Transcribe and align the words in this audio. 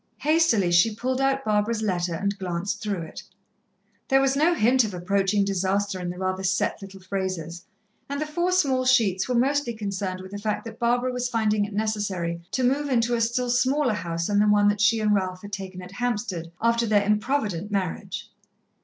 Hastily 0.21 0.71
she 0.71 0.95
pulled 0.95 1.21
out 1.21 1.45
Barbara's 1.45 1.83
letter 1.83 2.15
and 2.15 2.35
glanced 2.39 2.81
through 2.81 3.03
it. 3.03 3.21
There 4.07 4.19
was 4.19 4.35
no 4.35 4.55
hint 4.55 4.83
of 4.83 4.95
approaching 4.95 5.45
disaster 5.45 5.99
in 5.99 6.09
the 6.09 6.17
rather 6.17 6.41
set 6.41 6.81
little 6.81 6.99
phrases, 7.01 7.63
and 8.09 8.19
the 8.19 8.25
four 8.25 8.51
small 8.51 8.83
sheets 8.83 9.29
were 9.29 9.35
mostly 9.35 9.75
concerned 9.75 10.19
with 10.21 10.31
the 10.31 10.39
fact 10.39 10.65
that 10.65 10.79
Barbara 10.79 11.13
was 11.13 11.29
finding 11.29 11.65
it 11.65 11.73
necessary 11.75 12.41
to 12.49 12.63
move 12.63 12.89
into 12.89 13.13
a 13.13 13.21
still 13.21 13.51
smaller 13.51 13.93
house 13.93 14.25
than 14.25 14.39
the 14.39 14.47
one 14.47 14.69
that 14.69 14.81
she 14.81 14.99
and 15.01 15.13
Ralph 15.13 15.43
had 15.43 15.53
taken 15.53 15.83
at 15.83 15.91
Hampstead 15.91 16.51
after 16.59 16.87
their 16.87 17.05
improvident 17.05 17.69
marriage. 17.69 18.27